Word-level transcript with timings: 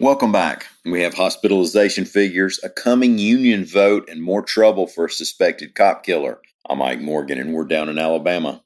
Welcome 0.00 0.30
back. 0.30 0.68
We 0.84 1.02
have 1.02 1.14
hospitalization 1.14 2.04
figures, 2.04 2.60
a 2.62 2.70
coming 2.70 3.18
union 3.18 3.64
vote, 3.64 4.08
and 4.08 4.22
more 4.22 4.42
trouble 4.42 4.86
for 4.86 5.06
a 5.06 5.10
suspected 5.10 5.74
cop 5.74 6.04
killer. 6.04 6.40
I'm 6.70 6.78
Mike 6.78 7.00
Morgan, 7.00 7.40
and 7.40 7.52
we're 7.52 7.64
down 7.64 7.88
in 7.88 7.98
Alabama. 7.98 8.62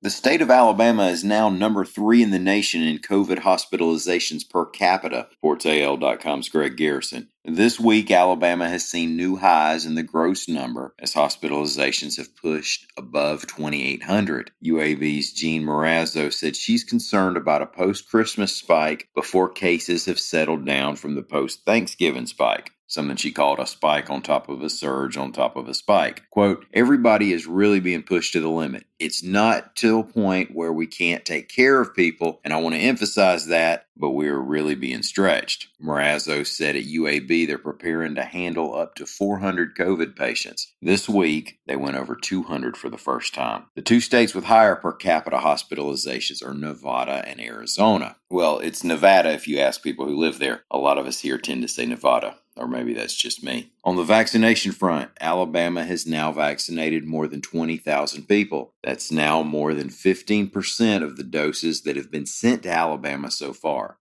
The 0.00 0.10
state 0.10 0.40
of 0.40 0.50
Alabama 0.52 1.08
is 1.08 1.24
now 1.24 1.48
number 1.48 1.84
three 1.84 2.22
in 2.22 2.30
the 2.30 2.38
nation 2.38 2.80
in 2.80 2.98
COVID 2.98 3.40
hospitalizations 3.40 4.48
per 4.48 4.64
capita, 4.64 5.26
reports 5.32 5.66
AL.com's 5.66 6.48
Greg 6.48 6.76
Garrison. 6.76 7.30
This 7.46 7.78
week, 7.78 8.10
Alabama 8.10 8.70
has 8.70 8.88
seen 8.88 9.18
new 9.18 9.36
highs 9.36 9.84
in 9.84 9.96
the 9.96 10.02
gross 10.02 10.48
number 10.48 10.94
as 10.98 11.12
hospitalizations 11.12 12.16
have 12.16 12.34
pushed 12.34 12.90
above 12.96 13.46
2,800. 13.48 14.50
UAB's 14.64 15.30
Jeanne 15.30 15.62
Marrazzo 15.62 16.32
said 16.32 16.56
she's 16.56 16.84
concerned 16.84 17.36
about 17.36 17.60
a 17.60 17.66
post 17.66 18.08
Christmas 18.08 18.56
spike 18.56 19.10
before 19.14 19.50
cases 19.50 20.06
have 20.06 20.18
settled 20.18 20.64
down 20.64 20.96
from 20.96 21.16
the 21.16 21.22
post 21.22 21.66
Thanksgiving 21.66 22.24
spike 22.26 22.70
something 22.86 23.16
she 23.16 23.32
called 23.32 23.58
a 23.58 23.66
spike 23.66 24.10
on 24.10 24.22
top 24.22 24.48
of 24.48 24.62
a 24.62 24.70
surge 24.70 25.16
on 25.16 25.32
top 25.32 25.56
of 25.56 25.68
a 25.68 25.74
spike. 25.74 26.22
Quote, 26.30 26.66
everybody 26.72 27.32
is 27.32 27.46
really 27.46 27.80
being 27.80 28.02
pushed 28.02 28.32
to 28.32 28.40
the 28.40 28.48
limit. 28.48 28.84
It's 28.98 29.22
not 29.22 29.76
to 29.76 29.98
a 29.98 30.04
point 30.04 30.54
where 30.54 30.72
we 30.72 30.86
can't 30.86 31.24
take 31.24 31.48
care 31.48 31.80
of 31.80 31.94
people, 31.94 32.40
and 32.44 32.52
I 32.52 32.60
want 32.60 32.74
to 32.74 32.80
emphasize 32.80 33.46
that, 33.46 33.86
but 33.96 34.10
we're 34.10 34.38
really 34.38 34.74
being 34.74 35.02
stretched. 35.02 35.68
Marrazzo 35.82 36.46
said 36.46 36.76
at 36.76 36.84
UAB 36.84 37.46
they're 37.46 37.58
preparing 37.58 38.14
to 38.14 38.24
handle 38.24 38.74
up 38.74 38.94
to 38.94 39.06
400 39.06 39.76
COVID 39.76 40.16
patients. 40.16 40.72
This 40.80 41.08
week, 41.08 41.58
they 41.66 41.76
went 41.76 41.96
over 41.96 42.14
200 42.14 42.76
for 42.76 42.88
the 42.88 42.96
first 42.96 43.34
time. 43.34 43.64
The 43.74 43.82
two 43.82 44.00
states 44.00 44.34
with 44.34 44.44
higher 44.44 44.76
per 44.76 44.92
capita 44.92 45.38
hospitalizations 45.38 46.44
are 46.46 46.54
Nevada 46.54 47.24
and 47.26 47.40
Arizona. 47.40 48.16
Well, 48.30 48.58
it's 48.58 48.84
Nevada 48.84 49.32
if 49.32 49.46
you 49.46 49.58
ask 49.58 49.82
people 49.82 50.06
who 50.06 50.16
live 50.16 50.38
there. 50.38 50.62
A 50.70 50.78
lot 50.78 50.98
of 50.98 51.06
us 51.06 51.20
here 51.20 51.38
tend 51.38 51.62
to 51.62 51.68
say 51.68 51.84
Nevada 51.84 52.36
or 52.56 52.68
maybe 52.68 52.94
that's 52.94 53.14
just 53.14 53.42
me. 53.42 53.72
On 53.84 53.96
the 53.96 54.02
vaccination 54.04 54.72
front, 54.72 55.10
Alabama 55.20 55.84
has 55.84 56.06
now 56.06 56.32
vaccinated 56.32 57.04
more 57.04 57.26
than 57.26 57.40
20,000 57.40 58.28
people. 58.28 58.74
That's 58.82 59.10
now 59.10 59.42
more 59.42 59.74
than 59.74 59.88
15% 59.88 61.02
of 61.02 61.16
the 61.16 61.24
doses 61.24 61.82
that 61.82 61.96
have 61.96 62.10
been 62.10 62.26
sent 62.26 62.62
to 62.64 62.70
Alabama 62.70 63.30
so 63.30 63.52
far. 63.52 63.98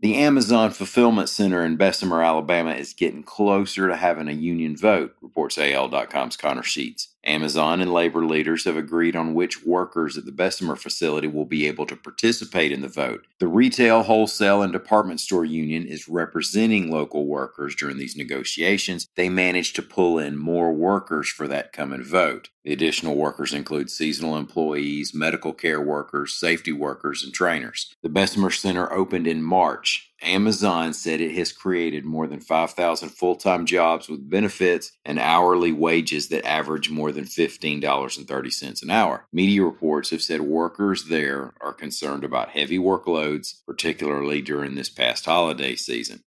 The 0.00 0.16
Amazon 0.16 0.72
Fulfillment 0.72 1.28
Center 1.28 1.64
in 1.64 1.76
Bessemer, 1.76 2.24
Alabama 2.24 2.72
is 2.72 2.92
getting 2.92 3.22
closer 3.22 3.86
to 3.86 3.96
having 3.96 4.28
a 4.28 4.32
union 4.32 4.76
vote, 4.76 5.14
reports 5.22 5.58
AL.com's 5.58 6.36
Connor 6.36 6.64
Sheets. 6.64 7.11
Amazon 7.24 7.80
and 7.80 7.92
labor 7.92 8.24
leaders 8.24 8.64
have 8.64 8.76
agreed 8.76 9.14
on 9.14 9.34
which 9.34 9.64
workers 9.64 10.18
at 10.18 10.24
the 10.24 10.32
Bessemer 10.32 10.76
facility 10.76 11.28
will 11.28 11.44
be 11.44 11.66
able 11.66 11.86
to 11.86 11.96
participate 11.96 12.72
in 12.72 12.80
the 12.80 12.88
vote. 12.88 13.26
The 13.38 13.48
Retail, 13.48 14.02
Wholesale, 14.02 14.62
and 14.62 14.72
Department 14.72 15.20
Store 15.20 15.44
Union 15.44 15.86
is 15.86 16.08
representing 16.08 16.90
local 16.90 17.26
workers 17.26 17.74
during 17.74 17.98
these 17.98 18.16
negotiations. 18.16 19.08
They 19.14 19.28
managed 19.28 19.76
to 19.76 19.82
pull 19.82 20.18
in 20.18 20.36
more 20.36 20.72
workers 20.72 21.28
for 21.28 21.46
that 21.48 21.72
coming 21.72 22.02
vote. 22.02 22.50
The 22.64 22.72
additional 22.72 23.16
workers 23.16 23.52
include 23.52 23.90
seasonal 23.90 24.36
employees, 24.36 25.14
medical 25.14 25.52
care 25.52 25.80
workers, 25.80 26.34
safety 26.34 26.72
workers, 26.72 27.24
and 27.24 27.32
trainers. 27.32 27.94
The 28.02 28.08
Bessemer 28.08 28.50
Center 28.50 28.92
opened 28.92 29.26
in 29.26 29.42
March 29.42 30.12
Amazon 30.22 30.92
said 30.92 31.20
it 31.20 31.34
has 31.34 31.52
created 31.52 32.04
more 32.04 32.26
than 32.26 32.40
5,000 32.40 33.08
full 33.08 33.36
time 33.36 33.66
jobs 33.66 34.08
with 34.08 34.30
benefits 34.30 34.92
and 35.04 35.18
hourly 35.18 35.72
wages 35.72 36.28
that 36.28 36.46
average 36.46 36.90
more 36.90 37.11
than 37.12 37.24
$15.30 37.24 38.82
an 38.82 38.90
hour. 38.90 39.26
Media 39.32 39.62
reports 39.62 40.10
have 40.10 40.22
said 40.22 40.40
workers 40.40 41.04
there 41.04 41.54
are 41.60 41.72
concerned 41.72 42.24
about 42.24 42.50
heavy 42.50 42.78
workloads, 42.78 43.64
particularly 43.66 44.40
during 44.40 44.74
this 44.74 44.88
past 44.88 45.26
holiday 45.26 45.76
season. 45.76 46.24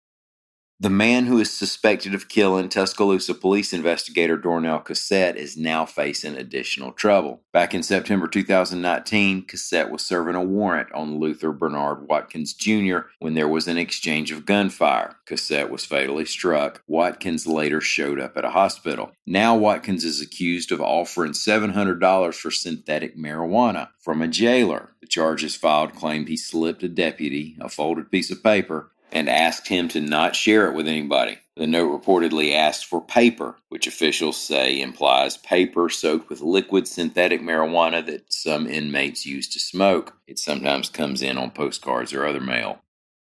The 0.78 0.90
man 0.90 1.28
who 1.28 1.40
is 1.40 1.54
suspected 1.54 2.14
of 2.14 2.28
killing 2.28 2.68
Tuscaloosa 2.68 3.34
police 3.34 3.72
investigator 3.72 4.38
Dornell 4.38 4.84
Cousette 4.84 5.38
is 5.38 5.56
now 5.56 5.86
facing 5.86 6.36
additional 6.36 6.92
trouble. 6.92 7.40
Back 7.54 7.74
in 7.74 7.82
September 7.82 8.28
2019, 8.28 9.46
Cousette 9.46 9.90
was 9.90 10.06
serving 10.06 10.36
a 10.36 10.44
warrant 10.44 10.92
on 10.92 11.18
Luther 11.18 11.54
Bernard 11.54 12.10
Watkins 12.10 12.54
Jr. 12.54 13.08
when 13.20 13.36
there 13.36 13.48
was 13.48 13.70
an 13.70 13.78
exchange 13.78 14.34
of 14.34 14.46
gunfire. 14.46 15.16
Cousette 15.26 15.70
was 15.70 15.86
fatally 15.86 16.26
struck. 16.26 16.84
Watkins 16.88 17.48
later 17.48 17.80
showed 17.80 18.20
up 18.20 18.36
at 18.36 18.44
a 18.44 18.50
hospital. 18.50 19.14
Now 19.26 19.56
Watkins 19.56 20.04
is 20.04 20.22
accused 20.22 20.74
of 20.74 20.82
offering 20.82 21.32
$700 21.32 22.34
for 22.34 22.52
synthetic 22.52 23.18
marijuana 23.18 23.92
from 23.98 24.22
a 24.22 24.28
jailer. 24.28 24.92
The 25.00 25.08
charges 25.08 25.56
filed 25.56 25.96
claimed 25.96 26.28
he 26.28 26.36
slipped 26.36 26.84
a 26.84 26.90
deputy 26.90 27.56
a 27.62 27.70
folded 27.70 28.12
piece 28.12 28.30
of 28.30 28.44
paper 28.44 28.92
and 29.12 29.30
asked 29.30 29.68
him 29.68 29.88
to 29.90 30.02
not 30.02 30.36
share 30.36 30.70
it 30.70 30.76
with 30.76 30.88
anybody. 30.88 31.38
The 31.56 31.68
note 31.68 32.02
reportedly 32.02 32.54
asked 32.54 32.86
for 32.86 33.02
paper, 33.02 33.56
which 33.70 33.88
officials 33.88 34.36
say 34.36 34.82
implies 34.82 35.38
paper 35.38 35.90
soaked 35.90 36.30
with 36.30 36.42
liquid 36.42 36.88
synthetic 36.88 37.42
marijuana 37.42 38.06
that 38.08 38.32
some 38.32 38.68
inmates 38.68 39.26
use 39.26 39.48
to 39.50 39.60
smoke. 39.60 40.18
It 40.28 40.38
sometimes 40.38 40.90
comes 40.90 41.22
in 41.22 41.38
on 41.38 41.52
postcards 41.52 42.14
or 42.14 42.26
other 42.26 42.42
mail. 42.42 42.82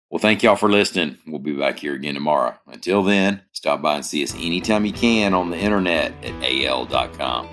Well, 0.10 0.20
thank 0.20 0.44
y'all 0.44 0.56
for 0.56 0.70
listening. 0.70 1.18
We'll 1.26 1.40
be 1.40 1.58
back 1.58 1.80
here 1.80 1.96
again 1.96 2.14
tomorrow. 2.14 2.56
Until 2.68 3.04
then, 3.04 3.42
stop 3.52 3.82
by 3.82 3.96
and 3.96 4.06
see 4.06 4.24
us 4.24 4.36
anytime 4.36 4.86
you 4.86 4.94
can 4.94 5.34
on 5.34 5.50
the 5.50 5.58
internet 5.58 6.14
at 6.24 6.44
al.com. 6.44 7.50